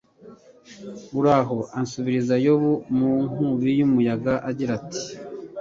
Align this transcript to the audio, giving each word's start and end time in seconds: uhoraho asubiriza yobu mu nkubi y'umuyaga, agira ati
uhoraho 1.09 1.57
asubiriza 1.81 2.35
yobu 2.45 2.71
mu 2.97 3.11
nkubi 3.29 3.69
y'umuyaga, 3.79 4.33
agira 4.49 4.71
ati 4.79 5.03